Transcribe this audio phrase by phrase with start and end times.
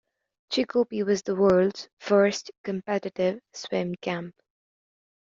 [0.49, 4.33] Chikopi was the world's first competitive swim camp.